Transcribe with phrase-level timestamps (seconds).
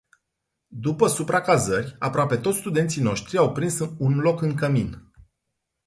[0.77, 5.11] După supracazări, aproape toți studenții noștri au prins un loc în cămin.